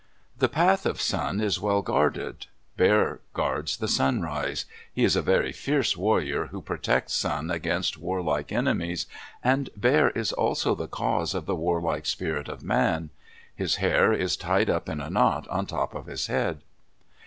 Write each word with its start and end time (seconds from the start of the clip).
The 0.39 0.49
path 0.49 0.87
of 0.87 0.99
Sun 0.99 1.41
is 1.41 1.61
well 1.61 1.83
guarded. 1.83 2.47
Bear 2.75 3.19
guards 3.35 3.77
the 3.77 3.87
sunrise. 3.87 4.65
He 4.91 5.03
is 5.03 5.15
a 5.15 5.21
very 5.21 5.51
fierce 5.51 5.95
warrior 5.95 6.47
who 6.47 6.59
protects 6.59 7.13
Sun 7.13 7.51
against 7.51 7.99
warlike 7.99 8.51
enemies, 8.51 9.05
and 9.43 9.69
Bear 9.77 10.09
is 10.09 10.31
also 10.33 10.73
the 10.73 10.87
cause 10.87 11.35
of 11.35 11.45
the 11.45 11.53
warlike 11.55 12.07
spirit 12.07 12.49
of 12.49 12.63
man. 12.63 13.11
His 13.55 13.75
hair 13.75 14.11
is 14.11 14.35
tied 14.35 14.71
up 14.71 14.89
in 14.89 14.99
a 15.01 15.11
knot 15.11 15.47
on 15.49 15.67
top 15.67 15.93
of 15.93 16.07
his 16.07 16.25
head. 16.25 16.61